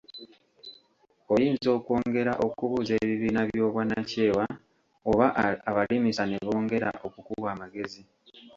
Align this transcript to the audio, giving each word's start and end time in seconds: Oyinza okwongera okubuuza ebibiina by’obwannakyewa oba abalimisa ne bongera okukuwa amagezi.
Oyinza 1.33 1.67
okwongera 1.77 2.31
okubuuza 2.45 2.93
ebibiina 3.03 3.41
by’obwannakyewa 3.49 4.45
oba 5.09 5.27
abalimisa 5.69 6.23
ne 6.25 6.37
bongera 6.45 6.89
okukuwa 7.05 7.47
amagezi. 7.53 8.01